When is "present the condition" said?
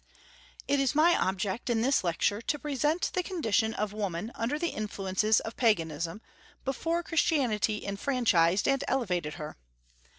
2.57-3.75